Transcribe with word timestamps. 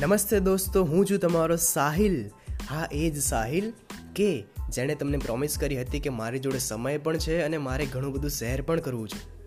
નમસ્તે 0.00 0.40
દોસ્તો, 0.40 0.84
હું 0.84 1.06
છું 1.06 1.18
તમારો 1.18 1.56
સાહિલ. 1.56 2.30
હા, 2.70 2.88
એ 2.92 3.10
જ 3.10 3.22
સાહિલ, 3.22 3.72
કે 4.16 4.44
જેણે 4.68 4.94
તમને 4.94 5.18
પ્રોમિસ 5.18 5.58
કરી 5.58 5.80
હતી 5.80 6.00
કે 6.00 6.10
મારી 6.10 6.38
જોડે 6.38 6.58
સમય 6.58 6.98
પણ 6.98 7.16
છે 7.16 7.40
અને 7.40 7.58
મારે 7.58 7.86
ઘણું 7.86 8.12
બધું 8.12 8.30
શેર 8.30 8.62
પણ 8.62 8.80
કરવું 8.80 9.08
છે. 9.08 9.46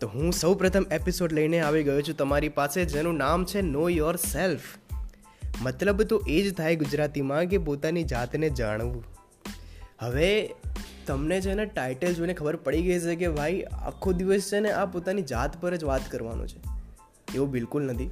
તો 0.00 0.08
હું 0.08 0.32
સૌ 0.32 0.54
પ્રથમ 0.54 0.86
એપિસોડ 0.92 1.32
લઈને 1.32 1.60
આવી 1.60 1.82
ગયો 1.82 2.02
છું 2.02 2.16
તમારી 2.16 2.48
પાસે, 2.48 2.84
જેનું 2.84 3.16
નામ 3.16 3.44
છે 3.44 3.60
નો 3.60 3.88
યોર 3.88 4.16
સેલ્ફ 4.16 4.60
મતલબ 5.62 6.02
તો 6.02 6.22
એ 6.28 6.50
જ 6.50 6.54
થાય 6.54 6.76
ગુજરાતીમાં 6.76 7.44
કે 7.44 7.58
પોતાની 7.58 8.04
જાતને 8.04 8.50
જાણવું. 8.50 9.04
હવે, 10.00 10.54
તમને 11.06 11.40
છે 11.40 11.54
ને 11.54 11.64
ટાઇટલ 11.64 12.14
જોઈને 12.14 12.34
ખબર 12.34 12.56
પડી 12.56 12.82
ગઈ 12.82 13.00
છે 13.00 13.16
કે 13.16 13.28
ભાઈ, 13.28 13.62
આખો 13.62 14.12
દિવસ 14.12 14.40
છે 14.40 14.60
ને 14.60 14.70
આ 14.70 14.84
પોતાની 14.84 15.22
જાત 15.22 15.62
પર 15.62 15.76
જ 15.76 15.84
વાત 15.84 16.10
કરવાનો 16.10 16.46
છે. 16.46 16.60
એવું 17.34 17.50
બિલકુલ 17.50 17.82
નથી. 17.82 18.10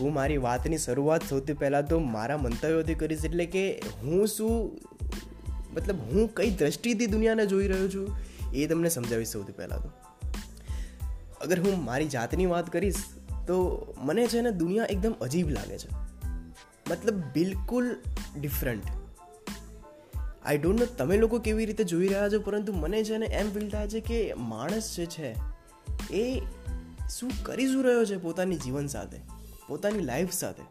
હું 0.00 0.14
મારી 0.14 0.36
વાતની 0.36 0.78
શરૂઆત 0.78 1.20
સૌથી 1.28 1.52
પહેલાં 1.52 1.86
તો 1.86 1.98
મારા 1.98 2.36
મંતવ્યોથી 2.36 2.94
કરીશ 2.94 3.24
એટલે 3.24 3.46
કે 3.46 3.82
હું 4.02 4.26
શું, 4.26 4.80
મતલબ 5.74 6.00
હું 6.00 6.34
કઈ 6.34 6.50
દ્રષ્ટિથી 6.50 7.06
દુનિયાને 7.06 7.46
જોઈ 7.46 7.68
રહ્યો 7.68 7.88
છું 7.88 8.16
એ 8.54 8.66
તમને 8.66 8.88
સમજાવીશ 8.88 9.28
સૌથી 9.28 9.52
પહેલાં 9.52 9.82
તો. 9.82 9.90
અગર 11.40 11.60
હું 11.60 11.84
મારી 11.84 12.08
જાતની 12.08 12.46
વાત 12.46 12.72
કરીશ 12.72 12.94
તો 13.46 13.86
મને 13.98 14.26
છે 14.26 14.40
ને 14.40 14.50
દુનિયા 14.50 14.84
એકદમ 14.84 15.12
અજીબ 15.20 15.50
લાગે 15.50 15.78
છે. 15.78 15.88
મતલબ 16.90 17.14
બિલકુલ 17.34 17.96
ડિફરન્ટ 18.40 18.82
આઈ 20.44 20.58
ડોન્ટ 20.58 20.80
નો 20.80 20.86
તમે 20.86 21.16
લોકો 21.16 21.38
કેવી 21.38 21.66
રીતે 21.66 21.84
જોઈ 21.84 22.08
રહ્યા 22.08 22.28
છો, 22.28 22.40
પરંતુ 22.40 22.72
મને 22.72 23.04
છે 23.04 23.16
ને 23.16 23.26
એમ 23.26 23.52
ફીલ 23.52 23.70
થાય 23.70 23.88
છે 23.88 24.00
કે 24.00 24.34
માણસ 24.34 24.96
જે 24.96 25.06
છે 25.06 25.34
એ 26.14 26.42
શું 27.18 27.30
કરી 27.42 27.66
શું 27.66 27.84
રહ્યો 27.84 28.04
છે 28.04 28.16
પોતાની 28.16 28.56
જીવન 28.56 28.86
સાથે? 28.86 29.41
પોતાની 29.68 29.98
લાઈફ 29.98 30.32
સાથે. 30.32 30.62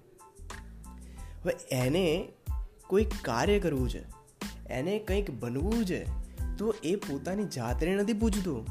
હવે 1.44 1.54
એને 1.72 2.32
કોઈ 2.88 3.06
કાર્ય 3.22 3.60
કરવું 3.60 3.90
છે, 3.90 4.04
એને 4.70 5.00
કંઈક 5.00 5.32
બનવું 5.32 5.86
છે, 5.86 6.06
તો 6.58 6.76
એ 6.84 6.96
પોતાની 6.96 7.46
જાતને 7.46 7.96
નથી 7.96 8.14
પૂછતો. 8.14 8.66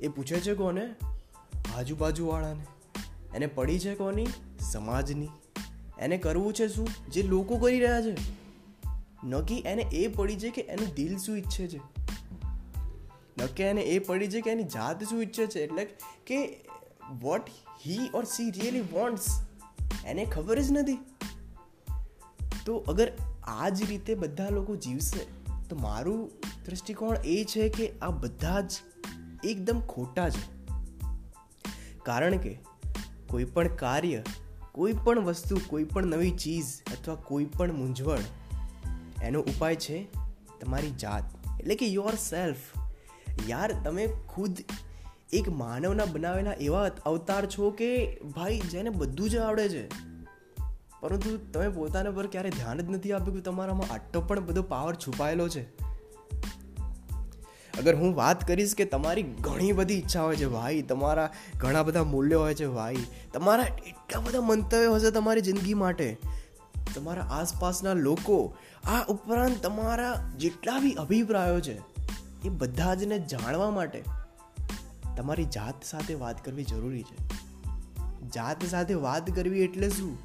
એ 0.00 0.08
પૂછે 0.08 0.40
છે 0.40 0.54
કોને? 0.54 0.94
આજુબાજુવાળાને. 1.76 2.66
એને 3.34 3.46
પડી 3.46 3.78
છે 3.78 3.94
કોની? 3.94 4.26
સમાજની. 4.60 5.28
એને 5.98 6.18
કરવું 6.18 6.54
છે 6.54 6.68
શું? 6.68 6.88
જે 7.08 7.22
લોકો 7.22 7.56
કરી 7.56 7.80
રહ્યા 7.80 8.02
છે. 8.02 8.16
નક્કી 9.24 9.58
એને 9.58 9.82
એ 9.82 10.08
પડી 10.08 10.36
છે 10.36 10.50
કે 10.50 10.60
એનું 10.62 10.94
દિલ 10.94 11.18
શું 11.18 11.38
ઈચ્છે 11.38 11.68
છે. 11.68 11.80
નક્કી 13.42 13.62
એને 13.62 13.80
એ 13.80 13.98
પડી 13.98 14.28
છે 14.28 14.40
કે 14.40 14.50
એની 14.50 14.62
જાત 14.62 15.04
શું 15.04 15.22
ઈચ્છે 15.22 15.46
છે. 15.46 15.60
એટલે 15.60 15.84
કે 16.26 16.64
what 17.20 17.42
he 17.86 18.10
or 18.14 18.24
she 18.24 18.50
really 18.50 18.80
wants 18.80 19.26
એને 20.06 20.24
ખબર 20.24 20.60
જ 20.60 20.72
નથી. 20.72 20.98
તો 22.66 22.76
અગર 22.76 23.12
આ 23.44 23.68
જ 23.68 23.90
રીતે 23.90 24.14
બધા 24.14 24.48
લોકો 24.48 24.76
જીવશે, 24.76 25.26
તો 25.68 25.76
મારું 25.76 26.30
દૃષ્ટિકોણ 26.66 27.16
એ 27.24 27.44
છે 27.44 27.68
કે 27.68 27.92
આ 28.02 28.10
બધા 28.10 28.60
જ 28.60 28.72
એકદમ 29.44 29.80
ખોટા 29.80 30.30
છે. 30.30 30.62
કારણ 32.02 32.36
કે 32.36 32.58
કોઈ 33.28 33.44
પણ 33.44 33.68
કાર્ય, 33.68 34.22
કોઈ 34.72 34.92
પણ 34.92 35.20
વસ્તુ, 35.20 35.60
કોઈ 35.66 35.84
પણ 35.84 36.06
નવી 36.06 36.30
ચીજ 36.30 36.64
અથવા 36.92 37.14
કોઈ 37.14 37.44
પણ 37.44 37.72
મૂંઝવણ, 37.72 38.18
એનો 39.22 39.40
ઉપાય 39.40 39.76
છે 39.76 40.08
તમારી 40.60 40.90
જાત. 40.90 41.24
એટલે 41.60 41.74
કે 41.74 41.86
યોર 41.86 42.14
સેલ્ફ 42.14 42.56
યાર, 43.48 43.72
તમે 43.72 44.08
ખુદ 44.28 44.56
એક 45.32 45.48
માનવના 45.48 46.04
બનાવેલા 46.04 46.52
એવા 46.52 46.90
અવતાર 47.06 47.46
છો 47.46 47.70
કે 47.70 48.18
ભાઈ 48.36 48.60
જેને 48.60 48.90
બધું 48.90 49.30
જ 49.30 49.36
આવડે 49.36 49.68
છે. 49.68 49.88
પરંતુ 51.00 51.36
તમે 51.52 51.68
પોતાના 51.68 52.10
પર 52.10 52.26
ક્યારે 52.26 52.50
ધ્યાન 52.50 52.80
જ 52.80 52.90
નથી 52.90 53.12
આપ્યું 53.12 53.36
કે 53.36 53.40
તમારામાં 53.40 53.94
આટલો 53.94 54.20
પણ 54.20 54.46
બધો 54.46 54.62
પાવર 54.62 54.94
છુપાયેલો 54.94 55.48
છે? 55.48 55.62
અગર 57.78 57.94
હું 57.94 58.14
વાત 58.14 58.48
કરીશ 58.48 58.74
કે 58.74 58.84
તમારી 58.84 59.22
ઘણી 59.22 59.72
બધી 59.72 59.94
ઈચ્છા 59.94 60.22
હોય 60.22 60.36
છે, 60.36 60.46
ભાઈ, 60.46 60.82
તમારા 60.82 61.32
ઘણા 61.56 61.82
બધા 61.82 62.04
મૂલ્યો 62.04 62.40
હોય 62.40 62.54
છે, 62.54 62.66
ભાઈ, 62.66 62.96
તમારા 63.32 63.62
એટલા 63.62 64.20
બધા 64.20 64.40
મંતવ્યો 64.40 64.94
હશે 64.94 65.10
તમારી 65.10 65.40
જિંદગી 65.40 65.74
માટે. 65.74 66.16
તમારા 66.94 67.22
આસપાસના 67.22 67.92
લોકો 67.92 68.56
આ 68.84 69.04
ઉપરાંત 69.08 69.62
તમારા 69.62 70.30
જેટલા 70.36 70.78
બી 70.78 70.92
અભિપ્રાયો 70.92 71.60
છે, 71.60 71.78
એ 72.44 72.48
બધા 72.48 72.94
જને 72.94 73.18
જાણવા 73.18 73.70
માટે. 73.70 74.04
તમારી 75.16 75.44
જાત 75.44 75.84
સાથે 75.84 76.14
વાત 76.14 76.44
કરવી 76.44 76.64
જરૂરી 76.64 77.02
છે. 77.02 77.28
જાત 78.28 78.64
સાથે 78.64 78.94
વાત 78.94 79.30
કરવી 79.30 79.60
એટલે 79.60 79.88
શું? 79.88 80.18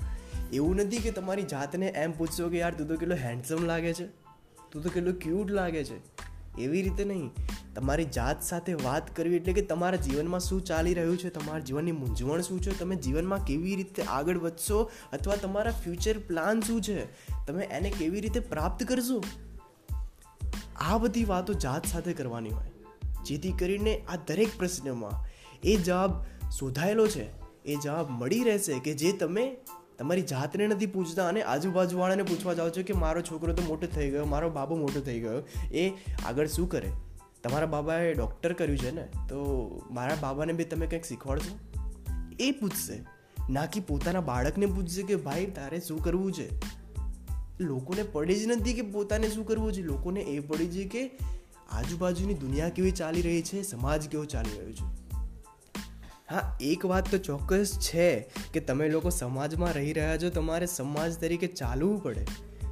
એવું 0.54 0.76
નથી 0.76 0.98
કે 0.98 1.12
તમારી 1.12 1.44
જાતને 1.44 1.88
એમ 1.88 2.12
પૂછશો 2.12 2.50
કે 2.50 2.58
યાર 2.58 2.74
તું 2.74 2.88
તો 2.88 2.96
કેટલો 2.96 3.16
હેન્ડસમ 3.16 3.66
લાગે 3.66 3.94
છે. 3.94 4.08
તું 4.72 4.84
તો 4.84 4.90
કેટલો 4.90 5.12
ક્યુટ 5.12 5.52
લાગે 5.52 5.84
છે. 5.84 6.18
એવી 6.62 6.82
રીતે 6.82 7.04
નહીં. 7.04 7.32
તમારી 7.76 8.06
જાત 8.06 8.42
સાથે 8.42 8.74
વાત 8.74 9.16
કરવી 9.16 9.36
એટલે 9.36 9.54
કે 9.54 9.62
તમારા 9.62 9.96
જીવનમાં 9.96 10.40
શું 10.40 10.66
ચાલી 10.66 10.94
રહ્યું 10.94 11.18
છે, 11.18 11.30
તમારા 11.30 11.60
જીવનની 11.60 11.92
મૂંઝવણ 11.92 12.42
શું 12.42 12.62
છે, 12.62 12.80
તમે 12.80 12.96
જીવનમાં 12.96 13.46
કેવી 13.46 13.76
રીતે 13.76 14.04
આગળ 14.04 14.38
વધશો 14.38 14.92
અથવા 15.14 15.36
તમારા 15.36 15.72
ફ્યુચર 15.72 16.20
પ્લાન 16.20 16.62
શું 16.62 16.82
છે, 16.82 17.06
તમે 17.46 17.64
એને 17.66 17.90
કેવી 17.90 18.22
રીતે 18.22 18.40
પ્રાપ્ત 18.40 18.84
કરશો? 18.84 19.24
આ 20.76 20.98
બધી 20.98 21.26
વાતો 21.26 21.54
જાત 21.54 21.86
સાથે 21.86 22.14
કરવાની 22.14 22.50
હોય. 22.50 22.72
જેથી 23.28 23.52
કરીને 23.52 24.02
આ 24.10 24.16
દરેક 24.16 24.58
પ્રશ્નમાં 24.58 25.26
એ 25.64 25.76
જવાબ 25.76 26.24
શોધાયેલો 26.50 27.08
છે, 27.08 27.26
એ 27.66 27.76
જવાબ 27.84 28.08
મળી 28.10 28.44
રહેશે 28.44 28.80
કે 28.80 28.94
જે 28.94 29.12
તમે 29.12 29.58
તમારી 29.98 30.22
જાતને 30.22 30.68
નથી 30.68 30.86
પૂછતા 30.86 31.28
અને 31.28 31.42
આજુબાજુવાળાને 31.42 32.24
પૂછવા 32.24 32.54
જાઓ 32.54 32.70
છો 32.70 32.84
કે 32.84 32.94
મારો 32.94 33.22
છોકરો 33.22 33.54
તો 33.54 33.64
મોટો 33.68 33.88
થઈ 33.88 34.12
ગયો, 34.12 34.26
મારો 34.26 34.50
બાબો 34.50 34.76
મોટો 34.76 35.00
થઈ 35.00 35.20
ગયો, 35.20 35.48
એ 35.74 35.92
આગળ 36.26 36.48
શું 36.48 36.70
કરે? 36.70 36.92
તમારા 37.44 37.66
બાબાએ 37.66 38.14
ડૉક્ટર 38.14 38.54
કર્યું 38.54 38.78
છે 38.78 38.92
ને, 38.92 39.02
તો 39.02 39.38
મારા 39.92 40.18
બાબાને 40.22 40.54
બી 40.54 40.64
તમે 40.64 40.88
કંઈક 40.88 41.06
શીખવાડશો? 41.06 41.60
એ 42.40 42.52
પૂછશે. 42.52 43.06
ના 43.50 43.66
કે 43.66 43.80
પોતાના 43.80 44.22
બાળકને 44.22 44.66
પૂછશે 44.66 45.04
કે 45.04 45.16
ભાઈ 45.16 45.46
તારે 45.46 45.80
શું 45.80 46.04
કરવું 46.04 46.34
છે? 46.34 46.50
લોકોને 47.60 48.04
પડે 48.04 48.36
જ 48.36 48.48
નથી 48.48 48.74
કે 48.74 48.82
પોતાને 48.82 49.30
શું 49.30 49.46
કરવું 49.46 49.74
છે? 49.74 49.82
લોકોને 49.82 50.22
એ 50.22 50.40
પડી 50.40 50.68
છે 50.68 50.84
કે 50.84 51.12
આજુબાજુની 51.70 52.34
દુનિયા 52.34 52.70
કેવી 52.70 52.92
ચાલી 52.92 53.22
રહી 53.22 53.42
છે, 53.42 53.62
સમાજ 53.62 54.08
કેવો 54.08 54.26
ચાલી 54.26 54.58
રહ્યો 54.58 54.72
છે? 54.72 54.98
હા, 56.30 56.58
એક 56.62 56.86
વાત 56.86 57.12
તો 57.12 57.18
ચોક્કસ 57.18 57.78
છે 57.80 58.20
કે 58.54 58.60
તમે 58.60 58.90
લોકો 58.90 59.10
સમાજમાં 59.10 59.74
રહી 59.74 59.94
રહ્યા 59.94 60.18
છો, 60.18 60.30
તમારે 60.30 60.66
સમાજ 60.66 61.20
તરીકે 61.20 61.48
ચાલવું 61.48 62.04
પડે. 62.04 62.26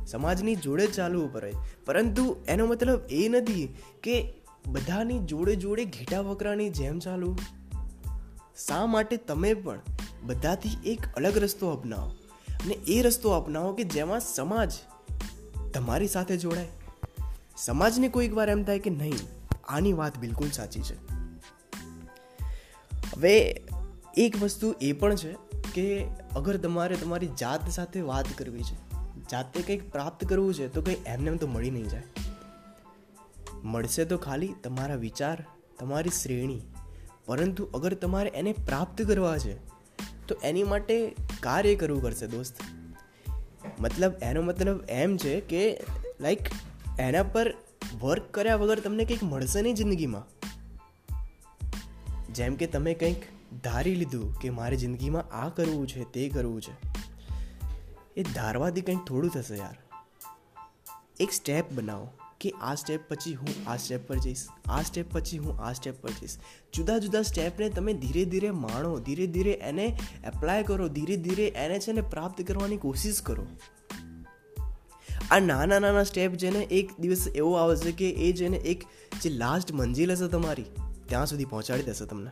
સમાજની 0.08 0.56
જોડે 0.56 0.88
ચાલવું 0.88 1.34
પડે. 1.34 1.54
પરંતુ 1.86 2.36
એનો 2.48 2.66
મતલબ 2.66 3.00
એ 3.10 3.30
નથી 3.30 3.76
કે 4.04 4.34
બધાની 4.68 5.20
જોડે 5.20 5.56
જોડે 5.56 5.86
ઘેટા 5.86 6.20
વકરાની 6.20 6.70
જેમ 6.70 7.00
ચાલવું. 7.00 7.40
શા 8.68 8.86
માટે 8.86 9.18
તમે 9.18 9.54
પણ 9.54 9.80
બધાથી 10.24 10.70
એક 10.86 11.00
અલગ 11.16 11.38
રસ્તો 11.38 11.70
અપનાવો? 11.70 12.10
અને 12.50 12.74
એ 12.74 13.02
રસ્તો 13.02 13.30
અપનાવો 13.32 13.74
કે 13.74 13.84
જેમાં 13.84 14.20
સમાજ 14.20 14.72
તમારી 15.74 16.08
સાથે 16.08 16.38
જોડાય. 16.38 16.68
સમાજને 17.58 18.08
કોઈક 18.08 18.34
વાર 18.34 18.50
એમ 18.50 18.64
થાય 18.64 18.80
કે 18.80 18.90
નહીં, 18.90 19.20
આની 19.68 19.94
વાત 19.94 20.18
બિલકુલ 20.18 20.50
સાચી 20.50 20.82
છે. 20.82 20.96
હવે 23.16 23.64
એક 24.18 24.42
વસ્તુ 24.42 24.74
એ 24.82 24.92
પણ 24.94 25.16
છે 25.16 25.34
કે 25.74 26.06
અગર 26.36 26.58
તમારે 26.58 26.96
તમારી 26.96 27.28
જાત 27.28 27.70
સાથે 27.70 28.02
વાત 28.02 28.26
કરવી 28.38 28.64
છે, 28.64 28.76
જાતે 29.32 29.62
કંઈક 29.62 29.92
પ્રાપ્ત 29.92 30.26
કરવું 30.26 30.54
છે, 30.54 30.68
તો 30.68 30.82
કંઈ 30.82 30.98
એમને 31.06 31.32
એમ 31.32 31.38
તો 31.38 31.48
મળી 31.48 31.72
નહીં 31.72 31.88
જાય. 31.88 32.04
મળશે 33.64 34.06
તો 34.06 34.18
ખાલી 34.18 34.54
તમારા 34.64 34.96
વિચાર, 34.96 35.46
તમારી 35.80 36.10
શ્રેણી. 36.10 36.62
પરંતુ 37.26 37.70
અગર 37.74 37.94
તમારે 37.94 38.30
એને 38.30 38.54
પ્રાપ્ત 38.54 39.02
કરવા 39.02 39.38
છે, 39.38 39.58
તો 40.28 40.36
એની 40.44 40.64
માટે 40.64 41.16
કાર્ય 41.40 41.76
કરવું 41.76 42.02
પડશે, 42.02 42.28
દોસ્ત. 42.28 42.56
મતલબ, 43.80 44.14
એનો 44.22 44.42
મતલબ 44.42 44.80
એમ 44.90 45.18
છે 45.18 45.40
કે 45.40 45.84
લાઈક 46.22 46.40
એના 47.00 47.24
પર 47.24 47.54
વર્ક 48.00 48.24
કર્યા 48.32 48.56
વગર 48.56 48.80
તમને 48.80 49.06
કંઈક 49.06 49.24
મળશે 49.24 49.62
નહીં 49.62 49.76
જિંદગીમાં. 49.76 50.24
જેમ 52.34 52.56
કે 52.56 52.68
તમે 52.68 52.94
કંઈક 52.94 53.24
ધારી 53.64 53.96
લીધું 53.96 54.40
કે 54.40 54.50
મારે 54.50 54.76
જિંદગીમાં 54.76 55.36
આ 55.36 55.50
કરવું 55.50 55.88
છે, 55.88 56.04
તે 56.12 56.30
કરવું 56.30 56.62
છે. 56.62 56.74
એ 58.18 58.24
ધારવાથી 58.24 58.82
કંઈક 58.82 59.06
થોડું 59.08 59.32
થશે 59.32 59.56
યાર. 59.56 59.78
એક 61.20 61.32
સ્ટેપ 61.32 61.72
બનાવો 61.72 62.10
કે 62.42 62.50
આ 62.50 62.76
સ્ટેપ 62.76 63.10
પછી 63.10 63.34
હું 63.34 63.70
આ 63.70 63.78
સ્ટેપ 63.78 64.08
પર 64.08 64.16
જઈશ, 64.16 64.48
આ 64.70 64.82
સ્ટેપ 64.82 65.06
પછી 65.12 65.38
હું 65.38 65.60
આ 65.60 65.74
સ્ટેપ 65.74 66.02
પર 66.02 66.10
જઈશ. 66.10 66.38
જુદા 66.74 66.98
જુદા 66.98 67.22
સ્ટેપને 67.22 67.70
તમે 67.70 67.94
ધીરે 67.94 68.26
ધીરે 68.26 68.52
માણો, 68.52 69.00
ધીરે 69.00 69.28
ધીરે 69.28 69.52
એને 69.52 70.00
એપ્લાય 70.26 70.64
કરો, 70.64 70.88
ધીરે 70.88 71.18
ધીરે 71.18 71.48
એને 71.48 71.80
છે 71.80 71.92
ને 71.92 72.02
પ્રાપ્ત 72.02 72.42
કરવાની 72.42 72.78
કોશિશ 72.78 73.22
કરો. 73.22 73.48
આ 75.32 75.40
નાના 75.40 75.80
નાના 75.80 76.04
સ્ટેપ 76.04 76.32
જેને 76.32 76.60
એક 76.60 76.90
દિવસ 77.00 77.28
એવો 77.36 77.54
આવશે 77.54 77.92
કે 77.92 78.10
એ 78.10 78.32
જેને 78.32 78.58
એક 78.58 78.84
જે 79.22 79.30
લાસ્ટ 79.30 79.74
મંજિલ 79.74 80.12
હશે 80.12 80.28
તમારી, 80.28 80.66
ત્યાં 81.06 81.26
સુધી 81.26 81.46
પહોંચાડી 81.46 81.84
દેશે 81.84 82.06
તમને. 82.06 82.32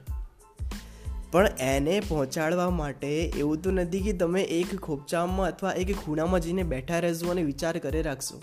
પણ 1.31 1.47
એને 1.59 1.99
પહોંચાડવા 1.99 2.69
માટે 2.69 3.07
એવું 3.23 3.61
તો 3.61 3.71
નથી 3.71 3.99
કે 3.99 4.13
તમે 4.13 4.41
એક 4.41 4.79
ખોપચામાં 4.79 5.47
અથવા 5.47 5.71
એક 5.71 5.97
ખૂણામાં 5.97 6.39
જઈને 6.39 6.63
બેઠા 6.63 6.99
રહેશો 6.99 7.29
અને 7.29 7.43
વિચાર 7.43 7.77
કરી 7.77 8.01
રાખશો. 8.01 8.41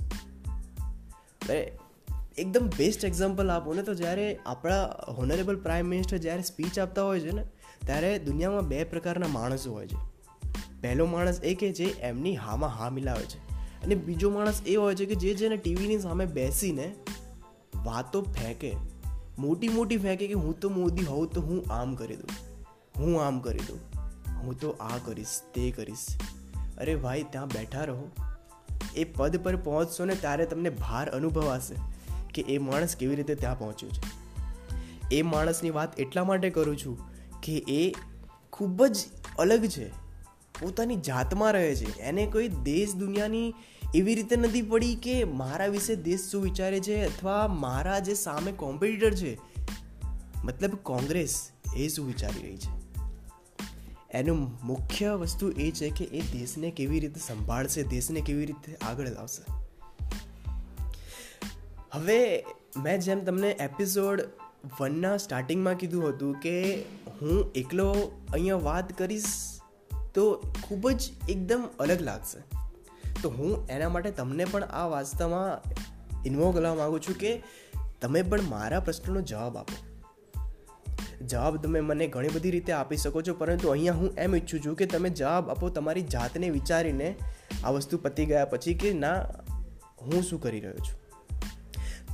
એકદમ 2.38 2.70
બેસ્ટ 2.78 3.04
એક્ઝામ્પલ 3.04 3.50
આપો 3.50 3.74
ને 3.74 3.82
તો 3.82 3.94
જ્યારે 3.94 4.38
આપણા 4.46 4.86
હોનરેબલ 5.08 5.56
પ્રાઇમ 5.56 5.86
મિનિસ્ટર 5.86 6.16
જ્યારે 6.16 6.42
સ્પીચ 6.42 6.78
આપતા 6.78 7.02
હોય 7.02 7.20
છે 7.20 7.30
ને, 7.30 7.44
ત્યારે 7.86 8.18
દુનિયામાં 8.18 8.68
બે 8.68 8.84
પ્રકારના 8.84 9.28
માણસો 9.28 9.72
હોય 9.72 9.86
છે. 9.86 9.96
પહેલો 10.80 11.06
માણસ 11.06 11.40
એ 11.42 11.54
કે 11.54 11.72
જે 11.72 11.84
એમની 11.84 12.36
હામાં 12.36 12.70
હા 12.70 12.90
મિલાવે 12.90 13.24
છે. 13.24 13.49
અને 13.84 13.94
બીજો 13.94 14.30
માણસ 14.30 14.62
એ 14.66 14.74
હોય 14.74 14.94
છે 14.94 15.06
કે 15.06 15.14
જે 15.14 15.34
જેને 15.34 15.56
ટીવીની 15.56 15.98
સામે 15.98 16.26
બેસીને 16.26 16.94
વાતો 17.84 18.22
ફેંકે, 18.22 18.76
મોટી 19.38 19.68
મોટી 19.68 19.96
ફેંકે 19.96 20.26
કે 20.26 20.34
હું 20.34 20.60
તો 20.60 20.68
મોદી 20.68 21.04
હોઉં 21.04 21.30
તો 21.30 21.40
હું 21.40 21.72
આમ 21.72 21.94
કરી 21.94 22.16
દઉં, 22.16 22.60
હું 23.00 23.26
આમ 23.26 23.40
કરી 23.40 23.58
દઉં, 23.58 23.78
હું 24.40 24.60
તો 24.60 24.70
આ 24.70 24.98
કરીશ, 25.04 25.40
તે 25.54 25.70
કરીશ. 25.70 26.06
અરે 26.78 26.96
ભાઈ, 26.96 27.22
ત્યાં 27.22 27.48
બેઠા 27.48 27.84
રહો. 27.84 28.10
એ 28.96 29.04
પદ 29.04 29.36
પર 29.36 29.56
પહોંચશો 29.56 30.04
ને 30.04 30.14
ત્યારે 30.14 30.46
તમને 30.46 30.70
ભાર 30.70 31.10
અનુભવાશે 31.10 31.74
કે 32.34 32.42
એ 32.42 32.58
માણસ 32.58 32.96
કેવી 32.96 33.16
રીતે 33.16 33.34
ત્યાં 33.34 33.58
પહોંચ્યો 33.58 33.90
છે. 33.90 34.20
એ 35.14 35.22
માણસની 35.22 35.70
વાત 35.70 36.00
એટલા 36.00 36.24
માટે 36.24 36.50
કરું 36.50 36.76
છું 36.76 36.98
કે 37.42 37.56
એ 37.56 37.94
ખૂબ 38.52 38.86
જ 38.86 38.96
અલગ 39.38 39.66
છે. 39.66 40.09
પોતાની 40.60 40.96
જાતમાં 40.96 41.52
રહે 41.52 41.74
છે. 41.74 41.98
એને 41.98 42.26
કોઈ 42.26 42.48
દેશ 42.48 42.94
દુનિયાની 42.94 43.54
એવી 43.94 44.14
રીતે 44.14 44.36
નથી 44.36 44.62
પડી 44.62 44.94
કે 44.94 45.24
મારા 45.24 45.66
વિશે 45.66 45.96
દેશ 45.96 46.20
શું 46.20 46.42
વિચારે 46.42 46.80
છે 46.80 47.04
અથવા 47.04 47.48
મારા 47.48 47.98
જે 47.98 48.14
સામે 48.14 48.52
કોમ્પિટિટર 48.52 49.14
છે, 49.14 49.38
મતલબ 50.44 50.74
કોંગ્રેસ 50.74 51.50
એ 51.76 51.88
શું 51.88 52.06
વિચારી 52.06 52.42
રહી 52.42 52.56
છે? 52.56 52.80
એનું 54.10 54.66
મુખ્ય 54.66 55.10
વસ્તુ 55.10 55.50
એ 55.50 55.70
છે 55.70 55.90
કે 55.90 56.04
એ 56.04 56.20
દેશને 56.20 56.70
કેવી 56.70 57.00
રીતે 57.00 57.20
સંભાળશે, 57.20 57.82
દેશને 57.82 58.20
કેવી 58.20 58.46
રીતે 58.46 58.74
આગળ 58.74 59.08
લાવશે. 59.08 59.52
હવે 61.92 62.44
મેં 62.76 63.00
જેમ 63.00 63.24
તમને 63.24 63.50
એપિસોડ 63.50 64.22
વનના 64.80 65.16
સ્ટાર્ટિંગમાં 65.16 65.74
કીધું 65.74 66.08
હતું 66.08 66.40
કે 66.40 66.82
હું 67.22 67.52
એકલો 67.52 68.12
અહીંયા 68.32 68.56
વાત 68.56 68.98
કરીશ 68.98 69.24
તો 70.14 70.52
ખૂબ 70.62 70.90
જ 70.90 71.02
એકદમ 71.28 71.68
અલગ 71.78 72.00
લાગશે. 72.00 72.42
તો 73.22 73.30
હું 73.30 73.66
એના 73.66 73.88
માટે 73.88 74.10
તમને 74.10 74.44
પણ 74.44 74.64
આ 74.64 74.86
વાસ્તવમાં 74.86 75.62
ઇન્વોલ્વ 76.26 76.52
કરવા 76.52 76.74
માગું 76.74 77.00
છું 77.00 77.14
કે 77.14 77.42
તમે 78.00 78.22
પણ 78.22 78.42
મારા 78.42 78.80
પ્રશ્નનો 78.80 79.20
જવાબ 79.20 79.56
આપો. 79.56 79.90
જવાબ 81.26 81.56
તમે 81.56 81.80
મને 81.80 82.06
ઘણી 82.06 82.28
બધી 82.28 82.50
રીતે 82.50 82.72
આપી 82.72 82.96
શકો 82.96 83.22
છો, 83.22 83.34
પરંતુ 83.34 83.68
અહીંયા 83.68 83.94
હું 83.94 84.14
એમ 84.14 84.36
ઈચ્છું 84.36 84.60
છું 84.60 84.74
કે 84.74 84.86
તમે 84.86 85.10
જવાબ 85.10 85.50
આપો 85.50 85.68
તમારી 85.68 86.02
જાતને 86.02 86.50
વિચારીને 86.50 87.14
આ 87.64 87.70
વસ્તુ 87.70 87.98
પતી 87.98 88.26
ગયા 88.26 88.44
પછી 88.44 88.74
કે 88.74 88.92
ના, 88.92 89.22
હું 90.02 90.22
શું 90.22 90.40
કરી 90.40 90.60
રહ્યો 90.60 90.76
છું. 90.76 91.00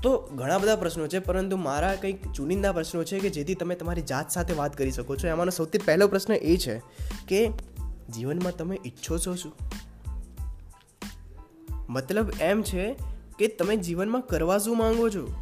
તો 0.03 0.19
ઘણા 0.19 0.59
બધા 0.59 0.77
પ્રશ્નો 0.77 1.07
છે, 1.09 1.19
પરંતુ 1.19 1.57
મારા 1.57 1.95
કંઈક 1.95 2.33
ચુનિંદા 2.33 2.73
પ્રશ્નો 2.73 3.05
છે 3.05 3.19
કે 3.19 3.31
જેથી 3.31 3.55
તમે 3.55 3.75
તમારી 3.75 4.03
જાત 4.03 4.31
સાથે 4.31 4.55
વાત 4.55 4.79
કરી 4.79 4.91
શકો 4.91 5.17
છો. 5.17 5.29
એમાંનો 5.29 5.51
સૌથી 5.51 5.79
પહેલો 5.79 6.09
પ્રશ્ન 6.09 6.33
એ 6.33 6.57
છે 6.57 6.79
કે 7.29 7.51
જીવનમાં 8.15 8.57
તમે 8.57 8.79
ઈચ્છો 8.87 9.19
છો 9.19 9.35
શું? 9.35 9.53
મતલબ 11.89 12.31
એમ 12.41 12.63
છે 12.63 12.95
કે 13.39 13.47
તમે 13.47 13.77
જીવનમાં 13.77 14.21
કરવા 14.21 14.59
શું 14.59 14.79
માંગો 14.79 15.09
છો? 15.09 15.35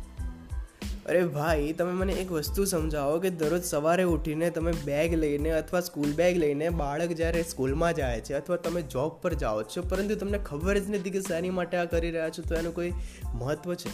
અરે 1.07 1.27
ભાઈ, 1.27 1.73
તમે 1.73 1.93
મને 1.93 2.13
એક 2.13 2.33
વસ્તુ 2.33 2.65
સમજાવો 2.65 3.21
કે 3.21 3.31
દરરોજ 3.31 3.65
સવારે 3.65 4.03
ઉઠીને 4.03 4.51
તમે 4.51 4.73
બેગ 4.85 5.15
લઈને 5.15 5.51
અથવા 5.51 5.81
સ્કૂલ 5.81 6.13
બેગ 6.13 6.39
લઈને 6.39 6.69
બાળક 6.69 7.09
જ્યારે 7.09 7.43
સ્કૂલમાં 7.43 7.95
જાય 7.95 8.21
છે 8.21 8.35
અથવા 8.35 8.57
તમે 8.57 8.83
જોબ 8.83 9.13
પર 9.13 9.35
જાઓ 9.35 9.63
છો, 9.63 9.83
પરંતુ 9.83 10.15
તમને 10.15 10.39
ખબર 10.39 10.79
જ 10.79 10.91
નથી 10.91 11.11
કે 11.11 11.21
શેની 11.21 11.51
માટે 11.51 11.77
આ 11.77 11.85
કરી 11.85 12.11
રહ્યા 12.11 12.31
છો, 12.31 12.43
તો 12.43 12.55
એનું 12.55 12.75
કોઈ 12.75 12.93
મહત્ત્વ 13.35 13.75
છે? 13.75 13.89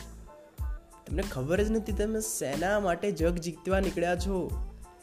તમને 1.06 1.22
ખબર 1.22 1.62
જ 1.62 1.70
નથી 1.70 1.92
તમે 1.92 2.20
શેના 2.20 2.80
માટે 2.80 3.12
જગ 3.12 3.34
જીતવા 3.36 3.80
નીકળ્યા 3.80 4.16
છો? 4.16 4.50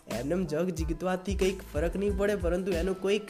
એમને 0.08 0.46
જગ 0.46 0.70
જીતવાથી 0.70 1.36
કંઈક 1.36 1.62
ફરક 1.74 1.96
નહીં 1.96 2.18
પડે, 2.18 2.36
પરંતુ 2.36 2.72
એનું 2.72 3.02
કોઈક 3.02 3.28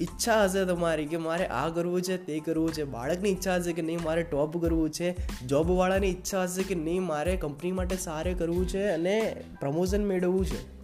ઈચ્છા 0.00 0.44
હશે 0.44 0.64
તમારી 0.64 1.06
કે 1.06 1.16
મારે 1.16 1.46
આ 1.46 1.68
કરવું 1.68 2.02
છે, 2.02 2.16
તે 2.16 2.40
કરવું 2.40 2.72
છે. 2.72 2.84
બાળકની 2.84 3.30
ઈચ્છા 3.30 3.56
હશે 3.56 3.72
કે 3.72 3.82
નહીં, 3.82 3.98
મારે 4.04 4.22
ટોપ 4.22 4.62
કરવું 4.62 4.90
છે. 4.90 5.40
જોબવાળાની 5.46 6.06
ઈચ્છા 6.06 6.42
હશે 6.42 6.62
કે 6.62 6.74
નહીં, 6.74 7.02
મારે 7.02 7.36
કંપની 7.36 7.72
માટે 7.72 7.96
સારે 7.96 8.34
કરવું 8.34 8.68
છે 8.68 8.82
અને 8.82 9.44
પ્રમોશન 9.60 10.04
મેળવવું 10.04 10.46
છે. 10.46 10.82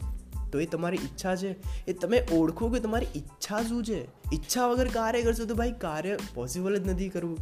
તો 0.50 0.60
એ 0.60 0.66
તમારી 0.66 0.96
ઈચ્છા 0.96 1.37
છે. 1.37 1.56
એ 1.87 1.93
તમે 1.93 2.26
ઓળખો 2.32 2.69
કે 2.69 2.81
તમારી 2.81 3.06
ઈચ્છા 3.16 3.62
શું 3.62 3.84
છે? 3.84 4.05
ઈચ્છા 4.34 4.66
વગર 4.66 4.88
કાર્ય 4.88 5.22
કરશો 5.22 5.44
તો 5.44 5.55
ભાઈ 5.55 5.72
કાર્ય 5.72 6.19
પોસિબલ 6.34 6.76
જ 6.76 6.88
નથી 6.88 7.08
કરવું. 7.08 7.38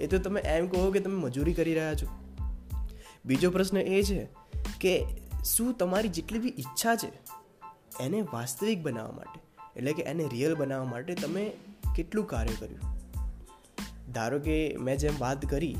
એ 0.00 0.06
તો 0.06 0.18
તમે 0.18 0.40
એમ 0.40 0.66
કહો 0.66 0.90
કે 0.90 1.00
તમે 1.00 1.14
મજૂરી 1.14 1.52
કરી 1.52 1.74
રહ્યા 1.74 1.94
છો. 1.94 2.06
બીજો 3.24 3.50
પ્રશ્ન 3.50 3.78
એ 3.78 4.02
છે 4.02 4.28
કે 4.80 5.04
શું 5.44 5.74
તમારી 5.74 6.08
જેટલી 6.08 6.38
બી 6.38 6.48
ઈચ્છા 6.48 6.96
છે 6.96 7.12
એને 8.00 8.20
વાસ્તવિક 8.20 8.82
બનાવવા 8.82 9.12
માટે? 9.12 9.41
એટલે 9.76 9.92
કે 9.92 10.02
એને 10.02 10.28
રિયલ 10.28 10.54
બનાવવા 10.54 10.84
માટે 10.84 11.14
તમે 11.14 11.52
કેટલું 11.96 12.26
કાર્ય 12.26 12.54
કર્યું? 12.60 12.80
ધારો 14.12 14.38
કે 14.38 14.76
મેં 14.80 14.98
જેમ 14.98 15.12
વાત 15.18 15.50
કરી, 15.50 15.76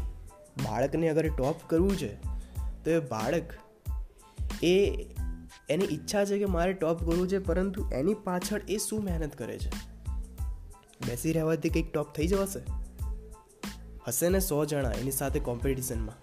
બાળકને 0.64 1.08
અગર 1.08 1.28
ટોપ 1.28 1.60
કરવું 1.66 1.96
છે, 1.96 2.14
તો 2.84 2.90
એ 2.90 2.98
બાળક 2.98 3.42
એ 4.62 5.06
એની 5.68 5.84
ઈચ્છા 5.84 6.24
છે 6.24 6.38
કે 6.38 6.44
મારે 6.44 6.72
ટોપ 6.72 6.98
કરવું 6.98 7.28
છે, 7.28 7.38
પરંતુ 7.38 7.90
એની 7.90 8.14
પાછળ 8.14 8.60
એ 8.68 8.76
શું 8.76 9.04
મહેનત 9.04 9.34
કરે 9.34 9.58
છે? 9.58 9.70
બેસી 11.06 11.32
રહેવાથી 11.32 11.68
કંઈક 11.68 11.92
ટોપ 11.92 12.14
થઈ 12.14 12.26
જવાશે? 12.26 12.60
હશે 14.06 14.28
ને 14.28 14.40
સો 14.40 14.64
જણા 14.64 14.90
એની 14.90 15.10
સાથે 15.10 15.40
કોમ્પિટિશનમાં 15.40 16.14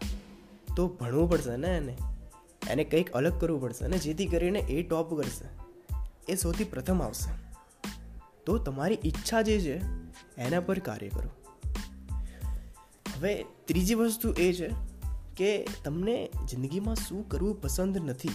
તો 0.75 0.87
ભણવું 0.87 1.29
પડશે 1.29 1.57
ને 1.57 1.67
એને? 1.67 1.97
એને 2.69 2.83
કંઈક 2.83 3.11
અલગ 3.11 3.41
કરવું 3.41 3.61
પડશે 3.61 3.87
ને, 3.87 3.97
જેથી 3.97 4.25
કરીને 4.25 4.59
એ 4.59 4.83
ટોપ 4.83 5.21
કરશે. 5.21 5.47
એ 6.31 6.35
સૌથી 6.35 6.63
પ્રથમ 6.63 7.01
આવશે. 7.03 7.48
તો 8.49 8.57
તમારી 8.57 8.97
ઈચ્છા 9.05 9.41
જે 9.41 9.59
છે, 9.59 9.77
એના 10.37 10.59
પર 10.59 10.79
કાર્ય 10.79 11.09
કરો. 11.09 11.29
હવે 13.15 13.45
ત્રીજી 13.65 13.95
વસ્તુ 13.95 14.31
એ 14.31 14.53
છે 14.53 14.69
કે 15.37 15.67
તમને 15.83 16.29
જિંદગીમાં 16.49 16.95
શું 16.95 17.29
કરવું 17.29 17.61
પસંદ 17.61 17.97
નથી. 17.97 18.29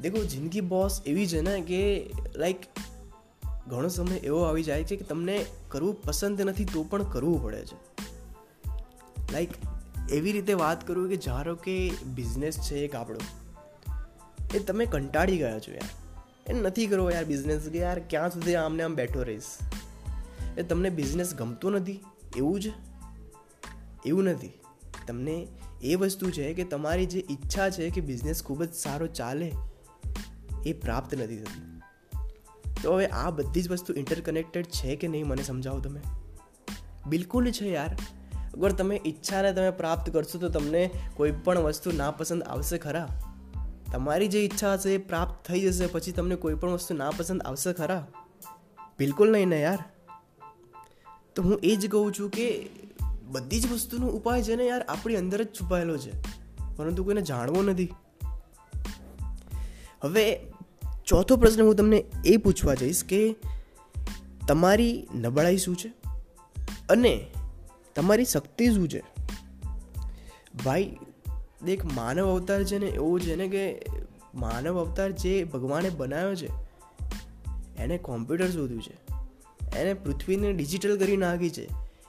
દેખો, 0.00 0.24
જિંદગી 0.24 0.60
બોસ 0.60 1.02
એવી 1.06 1.26
છે 1.26 1.40
ને 1.40 1.60
કે 1.60 2.10
લાઈક 2.36 2.56
ઘણો 3.68 3.88
સમય 3.88 4.16
એવો 4.16 4.42
આવી 4.42 4.62
જાય 4.62 4.84
છે 4.84 4.96
કે 4.96 5.04
તમને 5.04 5.44
કરવું 5.68 6.02
પસંદ 6.02 6.40
નથી 6.40 6.64
તો 6.64 6.84
પણ 6.84 7.02
કરવું 7.02 7.42
પડે 7.42 7.64
છે. 7.66 7.76
લાઈક 9.32 9.50
એવી 10.10 10.32
રીતે 10.32 10.52
વાત 10.52 10.86
કરું 10.86 11.08
કે 11.08 11.16
ધારો 11.16 11.54
કે 11.54 11.92
બિઝનેસ 12.14 12.60
છે 12.60 12.76
એક 12.76 12.94
આપણો. 12.94 13.18
એ 14.54 14.58
તમે 14.58 14.86
કંટાળી 14.86 15.38
ગયા 15.38 15.58
છો 15.58 15.72
યાર. 15.72 16.05
એ 16.48 16.52
નથી 16.52 16.86
કરવો 16.86 17.10
યાર 17.10 17.24
બિઝનેસ 17.24 17.62
કે 17.62 17.78
યાર 17.78 17.98
ક્યાં 17.98 18.30
સુધી 18.30 18.54
આમને 18.54 18.82
આમ 18.82 18.94
બેઠો 18.94 19.22
રહીશ? 19.22 19.42
એ 20.58 20.62
તમને 20.62 20.90
બિઝનેસ 20.90 21.34
ગમતો 21.34 21.70
નથી, 21.70 22.00
એવું 22.36 22.60
જ? 22.60 22.72
એવું 24.06 24.24
નથી. 24.24 24.52
તમને 25.06 25.46
એ 25.82 25.94
વસ્તુ 25.94 26.30
છે 26.30 26.54
કે 26.54 26.64
તમારી 26.64 27.06
જે 27.06 27.24
ઈચ્છા 27.30 27.70
છે 27.70 27.90
કે 27.90 28.00
બિઝનેસ 28.00 28.42
ખૂબ 28.42 28.64
જ 28.64 28.72
સારો 28.72 29.06
ચાલે, 29.06 29.52
એ 30.66 30.72
પ્રાપ્ત 30.72 31.14
નથી 31.14 31.36
થતી. 31.36 31.80
તો 32.82 32.92
હવે 32.92 33.06
આ 33.06 33.30
બધી 33.30 33.62
જ 33.62 33.70
વસ્તુ 33.70 33.94
ઇન્ટરકનેક્ટેડ 33.94 34.66
છે 34.66 34.96
કે 34.96 35.08
નહીં 35.08 35.26
મને 35.26 35.42
સમજાવો 35.42 35.80
તમે? 35.80 36.00
બિલકુલ 37.06 37.50
છે 37.50 37.68
યાર. 37.68 37.96
અગર 38.54 38.72
તમે 38.72 39.00
ઈચ્છાને 39.06 39.52
તમે 39.52 39.70
પ્રાપ્ત 39.70 40.10
કરશો 40.10 40.38
તો 40.38 40.48
તમને 40.48 40.90
કોઈ 41.14 41.32
પણ 41.32 41.58
વસ્તુ 41.58 41.92
નાપસંદ 41.92 42.42
આવશે 42.42 42.78
ખરા. 42.78 43.20
તમારી 43.92 44.28
જે 44.28 44.44
ઈચ્છા 44.44 44.72
હશે 44.72 44.94
એ 44.94 44.98
પ્રાપ્ત 44.98 45.25
થઈ 45.46 45.60
જશે, 45.60 45.86
પછી 45.86 46.12
તમને 46.12 46.36
કોઈ 46.36 46.54
પણ 46.54 46.70
વસ્તુ 46.70 46.94
ના 46.94 47.10
પસંદ 47.10 47.42
આવશે 47.42 47.72
ખરા? 47.72 48.06
બિલકુલ 48.98 49.32
નહીં 49.32 49.46
ને 49.46 49.60
યાર. 49.62 49.84
તો 51.34 51.42
હું 51.42 51.60
એ 51.62 51.76
જ 51.76 51.90
કહું 51.90 52.12
છું 52.12 52.30
કે 52.30 52.68
બધી 53.24 53.60
જ 53.60 53.72
વસ્તુનો 53.72 54.06
ઉપાય 54.06 54.42
છે 54.42 54.56
ને 54.56 54.66
યાર 54.66 54.82
આપણી 54.82 55.16
અંદર 55.16 55.42
જ 55.42 55.46
છુપાયેલો 55.46 55.96
છે, 55.96 56.12
પરંતુ 56.76 57.04
કોઈને 57.04 57.22
જાણવો 57.22 57.62
નથી. 57.62 57.94
હવે 60.02 60.40
ચોથો 61.06 61.36
પ્રશ્ન 61.36 61.62
હું 61.62 61.76
તમને 61.76 62.04
એ 62.24 62.36
પૂછવા 62.36 62.74
જઈશ 62.74 63.04
કે 63.04 63.34
તમારી 64.48 65.06
નબળાઈ 65.14 65.56
શું 65.56 65.76
છે 65.76 65.88
અને 66.88 67.26
તમારી 67.94 68.24
શક્તિ 68.24 68.66
શું 68.66 68.88
છે? 68.88 69.02
ભાઈ, 70.64 70.96
દેખ, 71.62 71.84
માનવ 71.84 72.26
અવતાર 72.26 72.64
છે 72.64 72.78
ને 72.78 72.86
એવું 72.86 73.20
છે 73.20 73.36
ને 73.36 73.48
કે 73.48 73.86
માનવ 74.36 74.80
અવતાર 74.80 75.10
જે 75.10 75.44
ભગવાને 75.44 75.90
બનાવ્યો 75.90 76.34
છે, 76.34 76.48
એને 77.78 77.98
કોમ્પ્યુટર 77.98 78.50
શોધ્યું 78.50 78.82
છે, 78.82 79.16
એને 79.78 79.94
પૃથ્વીને 79.94 80.52
ડિજિટલ 80.52 80.96
કરી 80.96 81.16
નાખી 81.16 81.50
છે, 81.50 81.68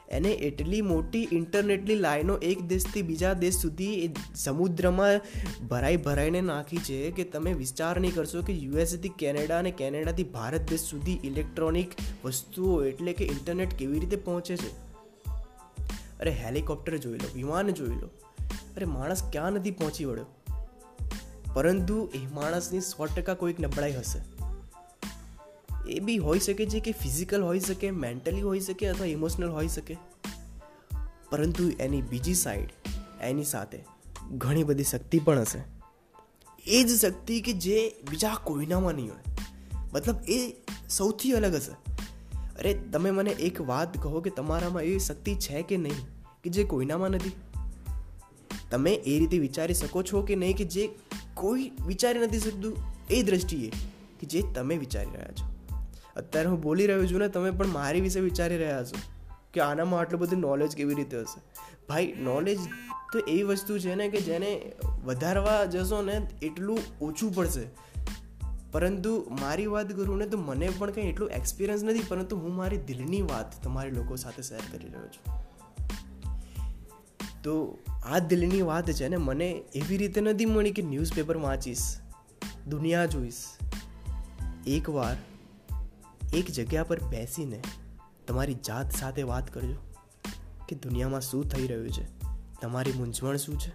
એને 0.10 0.30
એટલી 0.30 0.82
મોટી 0.82 1.28
ઇન્ટરનેટની 1.32 1.96
લાઈનો 1.96 2.38
એક 2.38 2.62
દેશથી 2.62 3.02
બીજા 3.02 3.34
દેશ 3.34 3.58
સુધી 3.58 4.06
એ 4.06 4.10
સમુદ્રમાં 4.36 5.22
ભરાઈ 5.68 5.98
ભરાઈને 5.98 6.42
નાખી 6.42 6.78
છે 6.78 7.12
કે 7.12 7.24
તમે 7.24 7.54
વિચાર 7.54 8.00
નહીં 8.00 8.16
કરશો 8.16 8.42
કે 8.42 8.54
યુએસએથી 8.54 9.10
કેનેડા 9.10 9.60
અને 9.60 9.72
કેનેડાથી 9.72 10.24
ભારત 10.24 10.70
દેશ 10.70 10.80
સુધી 10.80 11.20
ઇલેક્ટ્રોનિક 11.24 11.88
વસ્તુઓ 12.26 12.84
એટલે 12.84 13.14
કે 13.14 13.26
ઇન્ટરનેટ 13.26 13.74
કેવી 13.74 14.00
રીતે 14.00 14.16
પહોંચે 14.16 14.58
છે? 14.58 14.88
અરે 16.20 16.32
હેલિકોપ્ટર 16.32 16.98
જોઈ 16.98 17.18
લો, 17.18 17.30
વિમાન 17.36 17.70
જોઈ 17.70 17.96
લો. 17.96 18.10
અરે 18.78 18.86
માણસ 18.86 19.24
ક્યાં 19.32 19.52
નથી 19.52 19.72
પહોંચી 19.72 20.06
વળ્યો? 20.06 20.26
પરંતુ 21.58 22.10
એ 22.14 22.18
માણસની 22.18 22.82
સો 22.82 23.06
ટકા 23.06 23.34
કોઈક 23.34 23.60
નબળાઈ 23.60 23.94
હશે. 23.94 24.22
એ 25.90 26.00
બી 26.00 26.18
હોઈ 26.18 26.40
શકે 26.40 26.66
છે 26.66 26.80
કે 26.80 26.92
ફિઝિકલ 26.92 27.44
હોઈ 27.44 27.60
શકે, 27.60 27.92
મેન્ટલી 27.92 28.42
હોઈ 28.42 28.60
શકે 28.60 28.88
અથવા 28.88 29.06
ઇમોશનલ 29.06 29.50
હોઈ 29.50 29.68
શકે. 29.68 29.98
પરંતુ 31.32 31.70
એની 31.70 32.02
બીજી 32.02 32.34
સાઈડ, 32.34 32.70
એની 33.22 33.44
સાથે 33.44 33.80
ઘણી 34.32 34.64
બધી 34.64 34.84
શક્તિ 34.84 35.20
પણ 35.20 35.40
હશે. 35.40 35.64
એ 36.66 36.84
જ 36.84 37.00
શક્તિ 37.00 37.42
કે 37.42 37.54
જે 37.54 37.96
બીજા 38.10 38.36
કોઈનામાં 38.44 38.94
નહીં 38.94 39.10
હોય. 39.10 39.36
મતલબ 39.94 40.16
એ 40.28 40.54
સૌથી 40.90 41.32
અલગ 41.32 41.56
હશે. 41.56 41.92
અરે 42.60 42.74
તમે 42.94 43.12
મને 43.12 43.32
એક 43.32 43.62
વાત 43.62 44.04
કહો 44.04 44.22
કે 44.22 44.30
તમારામાં 44.30 44.84
એ 44.84 44.98
શક્તિ 44.98 45.36
છે 45.36 45.62
કે 45.62 45.78
નહીં, 45.78 45.96
કે 46.44 46.50
જે 46.50 46.64
કોઈનામાં 46.64 47.10
નથી? 47.10 47.32
તમે 48.72 48.92
એ 48.92 49.20
રીતે 49.20 49.40
વિચારી 49.40 49.74
શકો 49.74 50.04
છો 50.04 50.22
કે 50.22 50.36
નહીં 50.36 50.58
કે 50.58 50.64
જે 50.64 50.90
કોઈ 51.40 51.72
વિચારી 51.88 52.20
નથી 52.20 52.40
શકતું 52.40 52.78
એ 53.10 53.24
દ્રષ્ટિએ 53.24 53.72
કે 54.20 54.28
જે 54.28 54.42
તમે 54.56 54.78
વિચારી 54.78 55.08
રહ્યા 55.14 55.28
છો. 55.28 55.76
અત્યારે 56.16 56.50
હું 56.50 56.62
બોલી 56.62 56.88
રહ્યો 56.88 57.06
છું 57.06 57.20
ને, 57.20 57.28
તમે 57.28 57.52
પણ 57.52 57.68
મારી 57.68 58.02
વિશે 58.02 58.20
વિચારી 58.20 58.58
રહ્યા 58.58 58.84
છો 58.84 59.00
કે 59.54 59.62
આનામાં 59.62 60.00
આટલું 60.00 60.22
બધું 60.22 60.40
નોલેજ 60.40 60.76
કેવી 60.76 60.96
રીતે 60.96 61.18
હશે? 61.18 61.42
ભાઈ 61.90 62.14
નોલેજ 62.20 62.58
તો 63.14 63.20
એવી 63.20 63.44
વસ્તુ 63.44 63.80
છે 63.80 63.96
ને 63.96 64.10
કે 64.10 64.22
જેને 64.22 64.72
વધારવા 65.04 65.66
જશો 65.66 66.02
ને 66.02 66.28
એટલું 66.42 66.80
ઓછું 67.02 67.36
પડશે. 67.36 67.68
પરંતુ 68.72 69.28
મારી 69.42 69.66
વાત 69.66 69.92
કરું 69.92 70.18
ને, 70.18 70.26
તો 70.26 70.38
મને 70.38 70.70
પણ 70.78 70.92
કંઈ 70.92 71.06
એટલું 71.06 71.30
એક્સપિરિયન્સ 71.30 71.84
નથી, 71.84 72.00
પરંતુ 72.08 72.38
હું 72.38 72.56
મારી 72.56 72.78
દિલની 72.78 73.22
વાત 73.22 73.64
તમારી 73.64 73.92
લોકો 73.92 74.16
સાથે 74.16 74.42
શેર 74.42 74.60
કરી 74.72 74.88
રહ્યો 74.88 75.08
છું. 75.08 75.57
તો 77.48 77.78
આ 78.04 78.20
દિલની 78.20 78.62
વાત 78.62 78.92
છે 78.92 79.08
ને, 79.08 79.18
મને 79.18 79.52
એવી 79.76 79.98
રીતે 79.98 80.22
નથી 80.22 80.46
મળી 80.46 80.72
કે 80.72 80.82
ન્યૂઝપેપર 80.82 81.38
વાંચીશ, 81.38 81.84
દુનિયા 82.68 83.06
જોઈશ. 83.06 83.44
એકવાર 84.68 85.16
એક 86.34 86.52
જગ્યા 86.52 86.84
પર 86.84 87.04
બેસીને 87.04 87.62
તમારી 88.28 88.54
જાત 88.54 88.92
સાથે 88.92 89.24
વાત 89.24 89.54
કરજો 89.54 89.76
કે 90.70 90.76
દુનિયામાં 90.76 91.22
શું 91.22 91.48
થઈ 91.50 91.68
રહ્યું 91.68 91.90
છે, 91.90 92.06
તમારી 92.62 92.92
મૂંઝવણ 92.92 93.38
શું 93.38 93.60
છે, 93.60 93.72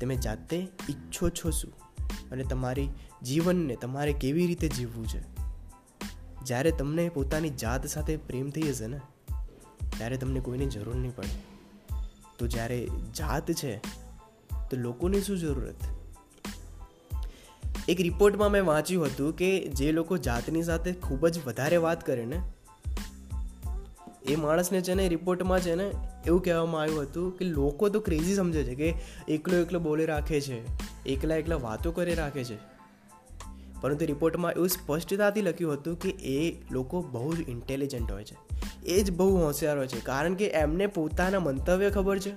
તમે 0.00 0.16
જાતે 0.16 0.68
ઈચ્છો 0.90 1.28
છો 1.28 1.50
શું 1.50 1.72
અને 2.32 2.44
તમારી 2.44 2.88
જીવનને 3.22 3.76
તમારે 3.76 4.12
કેવી 4.12 4.46
રીતે 4.46 4.68
જીવવું 4.68 5.06
છે. 5.06 5.20
જ્યારે 6.44 6.70
તમને 6.70 7.08
પોતાની 7.08 7.50
જાત 7.50 7.86
સાથે 7.86 8.16
પ્રેમ 8.16 8.50
થઈ 8.50 8.62
હશે 8.62 8.86
ને, 8.86 9.00
ત્યારે 9.98 10.16
તમને 10.16 10.40
કોઈની 10.40 10.66
જરૂર 10.66 10.96
નહીં 10.96 11.16
પડે. 11.16 11.49
તો 12.40 12.46
જ્યારે 12.46 12.88
જાત 13.18 13.52
છે, 13.52 13.76
તો 14.70 14.76
લોકોની 14.76 15.20
શું 15.20 15.38
જરૂરત? 15.38 15.74
એક 17.88 18.00
રિપોર્ટમાં 18.00 18.50
મેં 18.50 18.64
વાંચ્યું 18.64 19.06
હતું 19.06 19.36
કે 19.36 19.68
જે 19.68 19.92
લોકો 19.92 20.16
જાતની 20.16 20.62
સાથે 20.62 20.92
ખૂબ 20.92 21.28
જ 21.28 21.44
વધારે 21.46 21.76
વાત 21.76 22.06
કરે 22.06 22.24
ને, 22.24 22.42
એ 24.28 24.36
માણસને 24.36 24.80
છે 24.80 24.94
ને 24.94 25.08
રિપોર્ટમાં 25.08 25.60
છે 25.60 25.74
ને 25.74 25.90
એવું 26.26 26.42
કહેવામાં 26.42 26.82
આવ્યું 26.82 27.02
હતું 27.02 27.38
કે 27.38 27.44
લોકો 27.44 27.88
તો 27.88 28.00
ક્રેઝી 28.00 28.34
સમજે 28.34 28.64
છે 28.64 28.74
કે 28.74 28.94
એકલો 29.28 29.56
એકલો 29.56 29.78
બોલે 29.78 30.06
રાખે 30.06 30.40
છે, 30.40 30.58
એકલા 31.04 31.36
એકલા 31.36 31.56
વાતો 31.56 31.92
કરે 31.92 32.14
રાખે 32.14 32.44
છે. 32.44 32.58
પરંતુ 33.80 34.04
રિપોર્ટમાં 34.04 34.52
એવું 34.52 34.68
સ્પષ્ટતાથી 34.68 35.42
લખ્યું 35.42 35.72
હતું 35.72 35.98
કે 35.98 36.10
એ 36.10 36.62
લોકો 36.70 37.02
બહુ 37.02 37.34
જ 37.34 37.48
ઇન્ટેલિજન્ટ 37.48 38.12
હોય 38.12 38.24
છે. 38.24 38.49
એ 38.86 39.02
જ 39.02 39.10
બહુ 39.10 39.36
હોશિયાર 39.36 39.86
છે. 39.86 40.00
કારણ 40.00 40.34
કે 40.34 40.46
એમને 40.46 40.86
પોતાના 40.86 41.40
મંતવ્ય 41.40 41.90
ખબર 41.90 42.18
છે, 42.18 42.32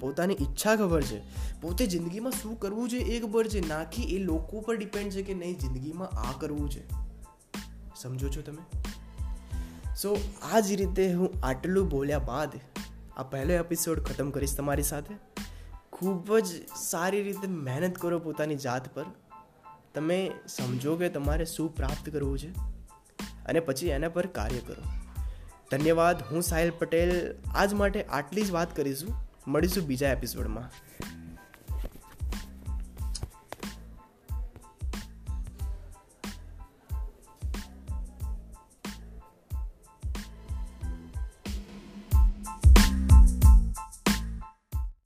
પોતાની 0.00 0.34
ઈચ્છા 0.34 0.76
ખબર 0.76 1.02
છે. 1.02 1.20
પોતે 1.60 1.86
જિંદગીમાં 1.86 2.32
શું 2.32 2.60
કરવું 2.60 2.88
છે 2.88 2.96
એ 2.96 3.20
ખબર 3.20 3.48
છે. 3.48 3.68
નાખી 3.68 4.02
એ 4.02 4.18
લોકો 4.18 4.60
પર 4.60 4.76
ડિપેન્ડ 4.76 5.12
છે 5.12 5.22
કે 5.22 5.34
નહીં, 5.34 5.58
જિંદગીમાં 5.58 6.08
આ 6.08 6.32
કરવું 6.38 6.70
છે. 6.70 6.82
સમજો 7.96 8.28
છો 8.28 8.42
તમે? 8.42 8.80
સો 9.96 10.18
આ 10.52 10.60
જ 10.60 10.72
રીતે 10.72 11.12
હું 11.12 11.30
આટલું 11.42 11.88
બોલ્યા 11.88 12.18
બાદ 12.18 12.50
આ 13.16 13.22
પહેલો 13.22 13.54
એપિસોડ 13.54 14.00
ખતમ 14.00 14.30
કરીશ 14.30 14.56
તમારી 14.56 14.82
સાથે. 14.82 15.14
ખૂબ 15.92 16.38
જ 16.38 16.46
સારી 16.76 17.22
રીતે 17.22 17.48
મહેનત 17.48 17.98
કરો 17.98 18.18
પોતાની 18.18 18.56
જાત 18.56 18.94
પર. 18.94 19.04
તમે 19.94 20.30
સમજો 20.48 20.96
કે 20.96 21.08
તમારે 21.08 21.44
શું 21.44 21.74
પ્રાપ્ત 21.74 22.10
કરવું 22.10 22.38
છે 22.38 22.48
અને 23.46 23.60
પછી 23.60 23.86
એના 23.86 24.08
પર 24.08 24.26
કાર્ય 24.26 24.58
કરો. 24.58 25.07
ધન્યવાદ 25.70 26.22
હું 26.22 26.42
સાહિલ 26.42 26.72
પટેલ. 26.78 27.34
આજ 27.54 27.74
માટે 27.74 28.02
આટલી 28.02 28.42
જ 28.42 28.50
વાત 28.50 28.76
કરીશું. 28.76 29.14
મળીશું 29.48 29.84
બીજા 29.84 30.08
એપિસોડમાં 30.08 30.70